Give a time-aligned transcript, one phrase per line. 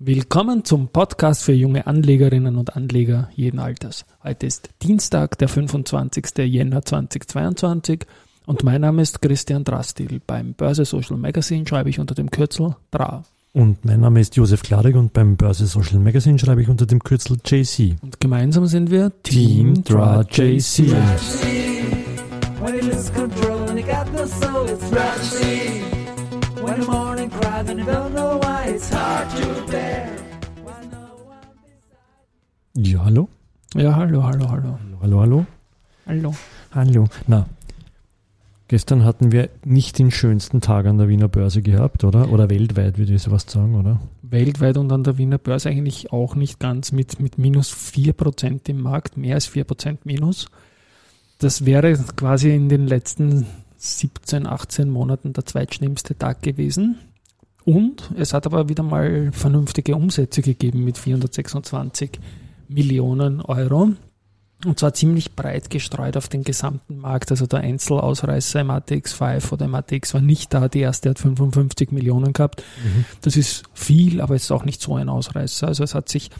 [0.00, 4.04] Willkommen zum Podcast für junge Anlegerinnen und Anleger jeden Alters.
[4.22, 6.38] Heute ist Dienstag, der 25.
[6.44, 8.06] Jänner 2022
[8.46, 10.20] und mein Name ist Christian Drastil.
[10.24, 13.24] Beim Börse Social Magazine schreibe ich unter dem Kürzel DRA.
[13.52, 17.02] Und mein Name ist Josef Klarig und beim Börse Social Magazine schreibe ich unter dem
[17.02, 17.96] Kürzel JC.
[18.00, 20.94] Und gemeinsam sind wir Team, Team DRA JC.
[32.76, 33.28] Ja, hallo?
[33.74, 34.78] Ja, hallo, hallo, hallo.
[35.00, 35.46] Hallo, hallo.
[36.04, 36.34] Hallo.
[36.72, 37.08] Hallo.
[37.26, 37.46] Na,
[38.68, 42.30] gestern hatten wir nicht den schönsten Tag an der Wiener Börse gehabt, oder?
[42.30, 44.00] Oder weltweit, würde ich sowas sagen, oder?
[44.20, 48.82] Weltweit und an der Wiener Börse eigentlich auch nicht ganz mit, mit minus 4% im
[48.82, 50.46] Markt, mehr als 4% minus.
[51.38, 53.46] Das wäre quasi in den letzten
[53.78, 56.98] 17, 18 Monaten der zweitschlimmste Tag gewesen.
[57.68, 62.12] Und es hat aber wieder mal vernünftige Umsätze gegeben mit 426
[62.66, 63.90] Millionen Euro.
[64.64, 67.30] Und zwar ziemlich breit gestreut auf den gesamten Markt.
[67.30, 70.68] Also der Einzelausreißer im ATX5 oder im ATX war nicht da.
[70.68, 72.64] Die erste hat 55 Millionen gehabt.
[72.82, 73.04] Mhm.
[73.20, 75.68] Das ist viel, aber es ist auch nicht so ein Ausreißer.
[75.68, 76.30] Also es hat sich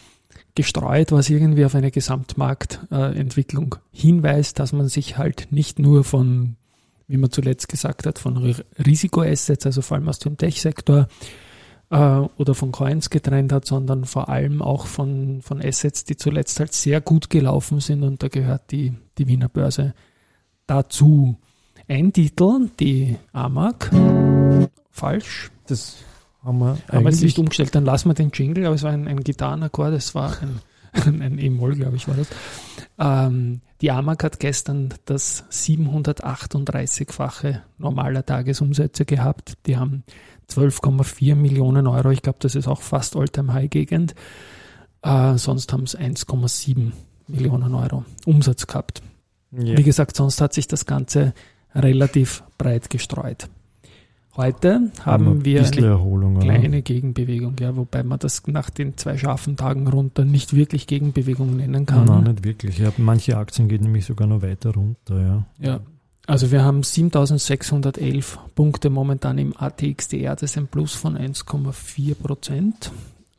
[0.54, 6.56] gestreut, was irgendwie auf eine Gesamtmarktentwicklung hinweist, dass man sich halt nicht nur von
[7.08, 11.08] wie man zuletzt gesagt hat, von Risikoassets, also vor allem aus dem Tech-Sektor
[11.90, 16.60] äh, oder von Coins getrennt hat, sondern vor allem auch von, von Assets, die zuletzt
[16.60, 19.94] halt sehr gut gelaufen sind und da gehört die, die Wiener Börse
[20.66, 21.36] dazu.
[21.88, 23.90] Ein Titel, die AMAG,
[24.90, 25.50] falsch.
[25.66, 25.96] Das
[26.44, 29.08] haben wir, haben wir nicht umgestellt, dann lassen wir den Jingle, aber es war ein,
[29.08, 30.60] ein Gitarrenakkord, es war ein
[31.06, 32.28] ein E-Moll, glaube ich, war das.
[32.98, 39.54] Ähm, die AMAG hat gestern das 738-fache normaler Tagesumsätze gehabt.
[39.66, 40.02] Die haben
[40.50, 42.10] 12,4 Millionen Euro.
[42.10, 44.14] Ich glaube, das ist auch fast All-Time-High-Gegend.
[45.02, 46.92] Äh, sonst haben es 1,7
[47.28, 49.02] Millionen Euro Umsatz gehabt.
[49.52, 49.76] Ja.
[49.76, 51.34] Wie gesagt, sonst hat sich das Ganze
[51.74, 53.48] relativ breit gestreut.
[54.38, 56.80] Heute haben wir eine Erholung, kleine oder?
[56.82, 61.86] Gegenbewegung, ja, wobei man das nach den zwei scharfen Tagen runter nicht wirklich Gegenbewegung nennen
[61.86, 62.04] kann.
[62.04, 62.78] Nein, nicht wirklich.
[62.78, 65.46] Ja, manche Aktien gehen nämlich sogar noch weiter runter, ja.
[65.58, 65.80] Ja.
[66.28, 72.92] Also wir haben 7611 Punkte momentan im ATXDR, das ist ein Plus von 1,4 Prozent.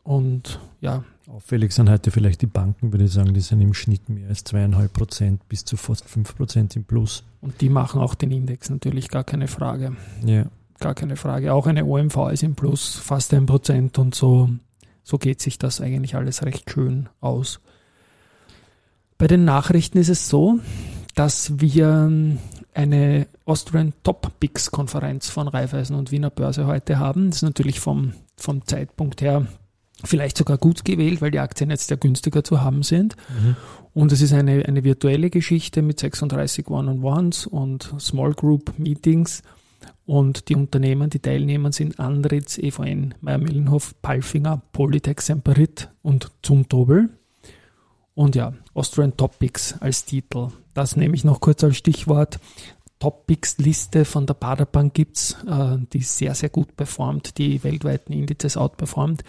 [0.04, 1.06] Und ja.
[1.28, 4.44] Auffällig sind heute vielleicht die Banken, würde ich sagen, die sind im Schnitt mehr als
[4.44, 7.24] zweieinhalb Prozent bis zu fast fünf Prozent im Plus.
[7.40, 9.96] Und die machen auch den Index natürlich gar keine Frage.
[10.26, 10.48] Ja
[10.80, 11.54] gar keine Frage.
[11.54, 14.50] Auch eine OMV ist im Plus, fast ein Prozent und so,
[15.04, 17.60] so geht sich das eigentlich alles recht schön aus.
[19.18, 20.60] Bei den Nachrichten ist es so,
[21.16, 22.12] dass wir
[22.74, 27.30] eine Austrian Top Picks Konferenz von Raiffeisen und Wiener Börse heute haben.
[27.30, 29.48] Das ist natürlich vom, vom Zeitpunkt her
[30.04, 33.16] vielleicht sogar gut gewählt, weil die Aktien jetzt sehr günstiger zu haben sind.
[33.30, 33.56] Mhm.
[33.94, 39.44] Und es ist eine, eine virtuelle Geschichte mit 36 One-on-Ones und Small Group Meetings.
[40.06, 47.10] Und die Unternehmen, die Teilnehmer sind Andritz, EVN, Meyer-Millenhof, Palfinger, Polytech, Semperit und Zumtobel.
[48.16, 50.50] Und ja, Austrian Topics als Titel.
[50.74, 52.40] Das nehme ich noch kurz als Stichwort.
[53.00, 59.24] Topics-Liste von der Baderbank gibt's, äh, die sehr, sehr gut performt, die weltweiten Indizes outperformt.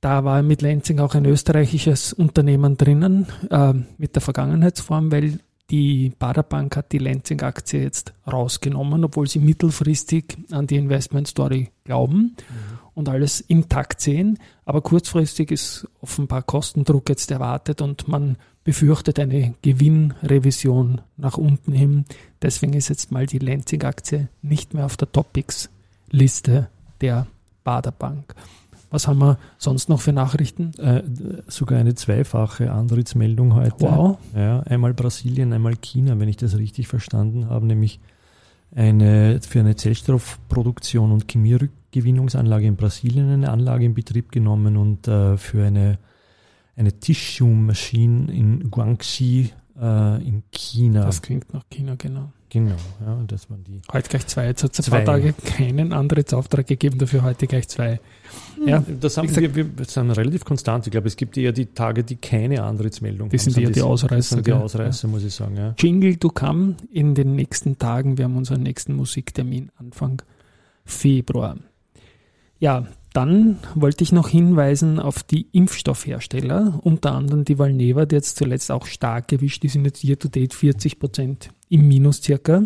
[0.00, 5.38] Da war mit Lansing auch ein österreichisches Unternehmen drinnen äh, mit der Vergangenheitsform, weil
[5.70, 12.78] die Baderbank hat die Lansing-Aktie jetzt rausgenommen, obwohl sie mittelfristig an die Investment-Story glauben mhm.
[12.94, 14.38] und alles intakt sehen.
[14.66, 22.04] Aber kurzfristig ist offenbar Kostendruck jetzt erwartet und man befürchtet eine Gewinnrevision nach unten hin.
[22.42, 26.68] Deswegen ist jetzt mal die Lansing-Aktie nicht mehr auf der Topics-Liste
[27.00, 27.26] der
[27.62, 28.34] Baderbank.
[28.94, 30.70] Was haben wir sonst noch für Nachrichten?
[30.78, 31.02] Äh,
[31.48, 33.80] sogar eine zweifache Antrittsmeldung heute.
[33.80, 34.18] Wow.
[34.36, 37.98] Ja, einmal Brasilien, einmal China, wenn ich das richtig verstanden habe, nämlich
[38.72, 45.36] eine für eine Zellstoffproduktion und Chemierückgewinnungsanlage in Brasilien eine Anlage in Betrieb genommen und äh,
[45.38, 45.98] für eine,
[46.76, 51.06] eine Tissue Machine in Guangxi äh, in China.
[51.06, 52.30] Das klingt nach China, genau.
[52.54, 53.82] Genau, ja, das waren die.
[53.92, 54.46] Heute gleich zwei.
[54.46, 54.98] Jetzt hat es ein zwei.
[54.98, 57.98] paar Tage keinen Antrittsauftrag gegeben, dafür heute gleich zwei.
[58.54, 58.68] Hm.
[58.68, 60.86] Ja, das haben wir, wir sind relativ konstant.
[60.86, 63.50] Ich glaube, es gibt eher die Tage, die keine Antrittsmeldung die haben.
[63.50, 64.16] Sind eher die Ausreißer.
[64.16, 65.12] Das sind die Ausreißer, ja.
[65.12, 65.56] muss ich sagen.
[65.56, 65.74] Ja.
[65.76, 68.18] Jingle to come in den nächsten Tagen.
[68.18, 70.22] Wir haben unseren nächsten Musiktermin Anfang
[70.84, 71.56] Februar.
[72.64, 78.38] Ja, dann wollte ich noch hinweisen auf die Impfstoffhersteller, unter anderem die Valneva, die jetzt
[78.38, 82.62] zuletzt auch stark gewischt die sind jetzt year to date 40 Prozent im Minus circa.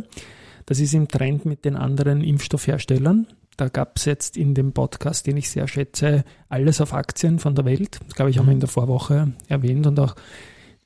[0.67, 3.27] Das ist im Trend mit den anderen Impfstoffherstellern.
[3.56, 7.56] Da gab es jetzt in dem Podcast, den ich sehr schätze, alles auf Aktien von
[7.56, 7.99] der Welt.
[8.06, 9.85] Das glaube ich, haben wir in der Vorwoche erwähnt.
[9.89, 10.15] Und auch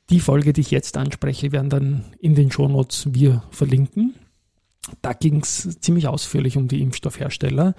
[0.08, 4.14] die Folge, die ich jetzt anspreche, werden dann in den Shownotes wir verlinken.
[5.02, 7.74] Da ging es ziemlich ausführlich um die Impfstoffhersteller.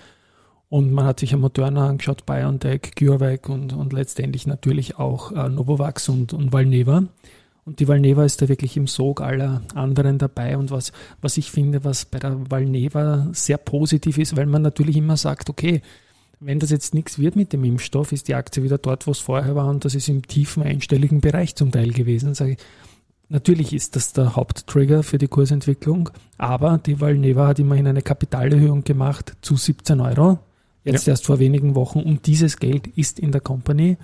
[0.73, 5.47] Und man hat sich ja Moderna angeschaut, BioNTech, CureVac und, und letztendlich natürlich auch äh,
[5.47, 7.03] Novavax und, und Valneva.
[7.63, 10.57] Und die Valneva ist da wirklich im Sog aller anderen dabei.
[10.57, 10.91] Und was,
[11.21, 15.47] was ich finde, was bei der Valneva sehr positiv ist, weil man natürlich immer sagt,
[15.51, 15.83] okay,
[16.39, 19.19] wenn das jetzt nichts wird mit dem Impfstoff, ist die Aktie wieder dort, wo es
[19.19, 19.67] vorher war.
[19.67, 22.33] Und das ist im tiefen einstelligen Bereich zum Teil gewesen.
[22.33, 22.57] Sage ich,
[23.29, 26.09] natürlich ist das der Haupttrigger für die Kursentwicklung.
[26.39, 30.39] Aber die Valneva hat immerhin eine Kapitalerhöhung gemacht zu 17 Euro.
[30.83, 31.11] Jetzt ja.
[31.11, 32.01] erst vor wenigen Wochen.
[32.01, 33.97] Und dieses Geld ist in der Company.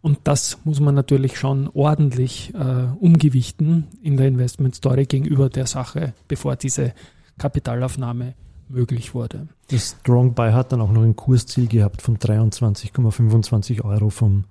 [0.00, 5.66] Und das muss man natürlich schon ordentlich äh, umgewichten in der Investment Story gegenüber der
[5.66, 6.94] Sache, bevor diese
[7.36, 8.34] Kapitalaufnahme
[8.68, 9.48] möglich wurde.
[9.70, 14.44] Das Strong Buy hat dann auch noch ein Kursziel gehabt von 23,25 Euro vom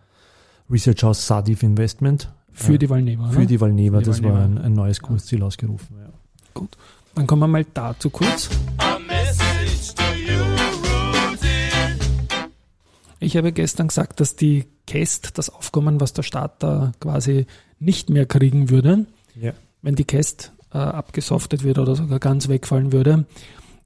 [0.69, 2.31] Research House Sadiv Investment.
[2.51, 3.29] Für die Valneva.
[3.29, 4.39] Für die Valneva, das Valneva.
[4.39, 5.95] war ein, ein, neues Kursziel ausgerufen.
[5.99, 6.09] Ja.
[6.53, 6.75] Gut,
[7.13, 8.49] dann kommen wir mal dazu kurz.
[13.19, 17.45] Ich habe gestern gesagt, dass die Käst, das Aufkommen, was der Staat da quasi
[17.79, 19.05] nicht mehr kriegen würde,
[19.35, 19.53] ja.
[19.81, 23.25] wenn die Käst äh, abgesoftet wird oder sogar ganz wegfallen würde,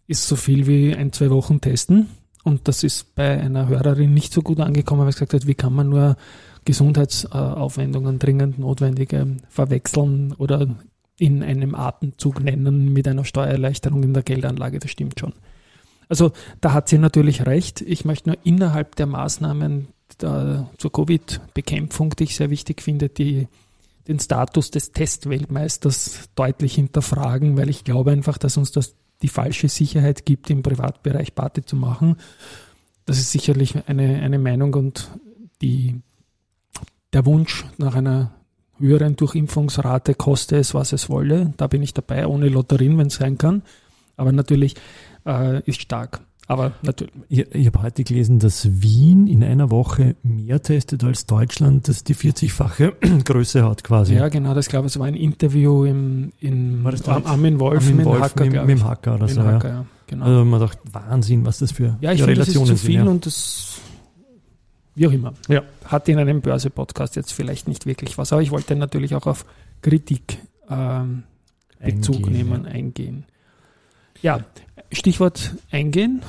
[0.08, 2.10] ist so viel wie ein, zwei Wochen testen.
[2.44, 5.56] Und das ist bei einer Hörerin nicht so gut angekommen, weil sie gesagt hat, wie
[5.56, 6.18] kann man nur
[6.66, 10.68] Gesundheitsaufwendungen dringend notwendige verwechseln oder
[11.18, 14.80] in einem Atemzug nennen mit einer Steuererleichterung in der Geldanlage.
[14.80, 15.34] Das stimmt schon.
[16.12, 17.80] Also da hat sie natürlich recht.
[17.80, 19.88] Ich möchte nur innerhalb der Maßnahmen
[20.20, 23.48] der, zur Covid-Bekämpfung, die ich sehr wichtig finde, die,
[24.10, 29.70] den Status des Testweltmeisters deutlich hinterfragen, weil ich glaube einfach, dass uns das die falsche
[29.70, 32.18] Sicherheit gibt, im Privatbereich Party zu machen.
[33.06, 35.12] Das ist sicherlich eine, eine Meinung und
[35.62, 36.02] die,
[37.14, 38.32] der Wunsch nach einer
[38.80, 41.54] höheren Durchimpfungsrate koste es, was es wolle.
[41.56, 43.64] Da bin ich dabei, ohne Lotterien, wenn es sein kann.
[44.18, 44.76] Aber natürlich
[45.26, 46.22] äh, ist stark.
[46.48, 47.14] Aber natürlich.
[47.30, 52.04] Ich, ich habe heute gelesen, dass Wien in einer Woche mehr testet als Deutschland, das
[52.04, 54.16] die 40-fache Größe hat quasi.
[54.16, 57.84] Ja, genau, das glaube ich, war ein Interview im, in war das am, Armin Wolf,
[57.84, 59.42] Armin mit, Wolf Hacker, mit, mit dem Hacker oder so.
[59.44, 59.86] Hacker, ja.
[60.08, 60.26] genau.
[60.26, 62.96] Also man dachte, Wahnsinn, was das für ja, ich Relationen finde, das ist zu viel
[62.98, 63.12] sind, ja.
[63.12, 63.82] und das
[64.96, 65.34] wie auch immer.
[65.48, 65.64] Ja.
[65.86, 69.46] Hat in einem Börse-Podcast jetzt vielleicht nicht wirklich was, aber ich wollte natürlich auch auf
[69.82, 71.24] Kritik ähm,
[71.80, 72.72] Bezug eingehen, nehmen, ja.
[72.72, 73.26] eingehen.
[74.22, 74.40] Ja,
[74.92, 76.22] Stichwort eingehen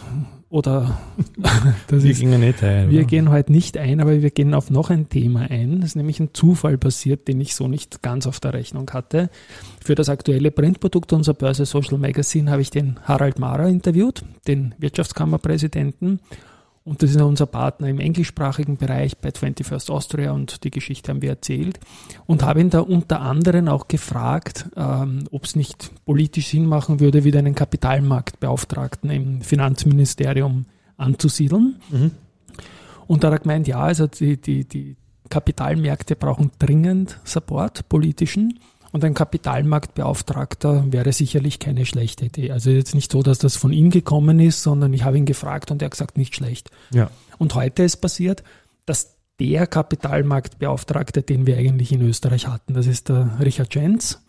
[0.49, 0.99] oder
[1.89, 2.91] wir ist, gehen nicht ein.
[2.91, 3.07] Wir oder?
[3.09, 5.81] gehen heute nicht ein, aber wir gehen auf noch ein Thema ein.
[5.81, 9.31] Das ist nämlich ein Zufall passiert, den ich so nicht ganz auf der Rechnung hatte.
[9.83, 14.75] Für das aktuelle Printprodukt unserer Börse Social Magazine habe ich den Harald Mara interviewt, den
[14.79, 16.21] Wirtschaftskammerpräsidenten
[16.85, 21.23] und das ist unser Partner im englischsprachigen Bereich bei 21st Austria und die Geschichte haben
[21.23, 21.79] wir erzählt.
[22.27, 26.99] Und habe ihn da unter anderem auch gefragt, ähm, ob es nicht politisch Sinn machen
[26.99, 31.77] würde, wieder einen Kapitalmarktbeauftragten im Finanzministerium anzusiedeln.
[31.91, 32.11] Mhm.
[33.07, 34.97] Und da hat er gemeint, ja, also die, die, die
[35.29, 38.59] Kapitalmärkte brauchen dringend Support, politischen.
[38.93, 42.53] Und ein Kapitalmarktbeauftragter wäre sicherlich keine schlechte Idee.
[42.53, 45.71] Also jetzt nicht so, dass das von ihm gekommen ist, sondern ich habe ihn gefragt
[45.71, 46.71] und er hat gesagt, nicht schlecht.
[46.93, 47.11] Ja.
[47.39, 48.45] Und heute ist passiert,
[48.85, 54.21] dass der Kapitalmarktbeauftragte, den wir eigentlich in Österreich hatten, das ist der Richard Jens,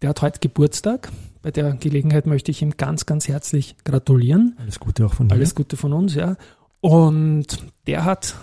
[0.00, 1.10] der hat heute Geburtstag.
[1.42, 4.56] Bei der Gelegenheit möchte ich ihm ganz, ganz herzlich gratulieren.
[4.60, 5.34] Alles Gute auch von dir.
[5.34, 6.36] Alles Gute von uns, ja.
[6.80, 8.36] Und der hat,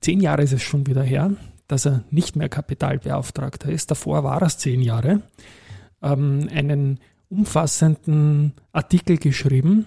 [0.00, 1.30] zehn Jahre ist es schon wieder her,
[1.68, 3.90] dass er nicht mehr Kapitalbeauftragter ist.
[3.90, 5.22] Davor war er zehn Jahre.
[6.02, 9.86] Ähm, einen umfassenden Artikel geschrieben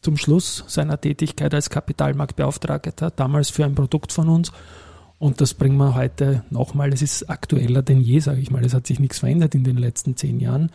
[0.00, 4.52] zum Schluss seiner Tätigkeit als Kapitalmarktbeauftragter, damals für ein Produkt von uns.
[5.18, 6.92] Und das bringen wir heute nochmal.
[6.92, 8.64] Es ist aktueller denn je, sage ich mal.
[8.64, 10.70] Es hat sich nichts verändert in den letzten zehn Jahren.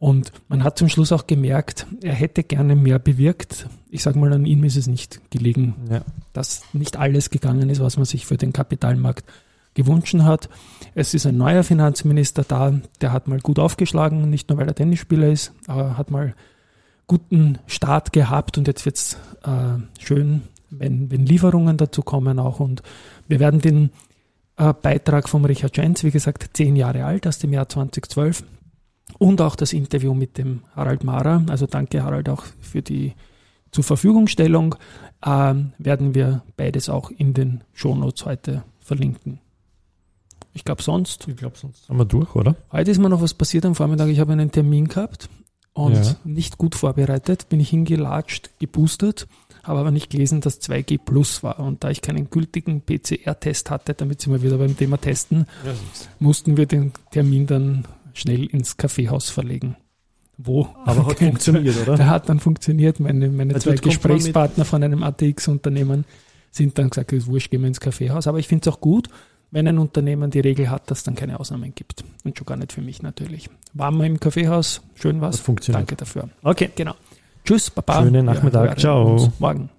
[0.00, 3.68] Und man hat zum Schluss auch gemerkt, er hätte gerne mehr bewirkt.
[3.90, 6.02] Ich sage mal, an ihm ist es nicht gelegen, ja.
[6.32, 9.24] dass nicht alles gegangen ist, was man sich für den Kapitalmarkt
[9.78, 10.48] gewünscht hat.
[10.94, 14.74] Es ist ein neuer Finanzminister da, der hat mal gut aufgeschlagen, nicht nur weil er
[14.74, 16.34] Tennisspieler ist, aber hat mal
[17.06, 22.60] guten Start gehabt und jetzt wird es äh, schön, wenn, wenn Lieferungen dazu kommen auch.
[22.60, 22.82] Und
[23.28, 23.90] wir werden den
[24.56, 28.42] äh, Beitrag vom Richard Jens, wie gesagt, zehn Jahre alt, aus dem Jahr 2012
[29.18, 33.14] und auch das Interview mit dem Harald Mara, also danke Harald auch für die
[33.70, 34.74] zur Verfügungstellung,
[35.22, 39.40] äh, werden wir beides auch in den Shownotes heute verlinken.
[40.58, 41.28] Ich glaube sonst.
[41.28, 41.88] Ich glaube sonst.
[41.88, 42.56] Haben wir durch, oder?
[42.72, 44.08] Heute ist mir noch was passiert am Vormittag.
[44.08, 45.28] Ich habe einen Termin gehabt
[45.72, 46.16] und ja.
[46.24, 47.48] nicht gut vorbereitet.
[47.48, 49.28] Bin ich hingelatscht, geboostert
[49.68, 51.60] habe aber nicht gelesen, dass 2G Plus war.
[51.60, 55.72] Und da ich keinen gültigen PCR-Test hatte, damit sie mal wieder beim Thema testen, ja,
[56.18, 57.84] mussten wir den Termin dann
[58.14, 59.76] schnell ins Kaffeehaus verlegen.
[60.38, 60.68] Wo?
[60.84, 61.96] Aber hat funktioniert, oder?
[61.96, 62.98] Der hat dann funktioniert.
[62.98, 66.04] Meine, meine also zwei Gesprächspartner von einem ATX-Unternehmen
[66.50, 68.26] sind dann gesagt, es ist wurscht, gehen wir ins Kaffeehaus.
[68.26, 69.08] Aber ich finde es auch gut,
[69.50, 72.04] wenn ein Unternehmen die Regel hat, dass es dann keine Ausnahmen gibt.
[72.24, 73.48] Und schon gar nicht für mich natürlich.
[73.74, 75.40] Waren wir im Kaffeehaus, schön was.
[75.40, 75.80] Funktioniert.
[75.80, 76.28] Danke dafür.
[76.42, 76.70] Okay.
[76.74, 76.94] Genau.
[77.44, 78.02] Tschüss, Baba.
[78.02, 78.78] Schönen Nachmittag.
[78.78, 79.32] Ciao.
[79.38, 79.70] Morgen.